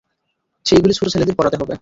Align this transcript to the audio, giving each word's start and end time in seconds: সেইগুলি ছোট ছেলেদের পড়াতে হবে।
সেইগুলি 0.65 0.93
ছোট 0.93 1.07
ছেলেদের 1.07 1.35
পড়াতে 1.35 1.57
হবে। 1.57 1.75